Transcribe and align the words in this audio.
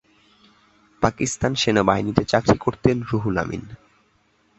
পাকিস্তান 1.01 1.51
সেনাবাহিনীতে 1.55 2.23
চাকরি 2.25 2.57
করতেন 2.57 2.97
রুহুল 3.09 3.35
আমিন। 3.37 3.63